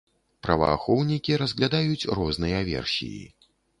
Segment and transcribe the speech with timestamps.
[0.45, 3.21] Праваахоўнікі разглядаюць розныя версіі.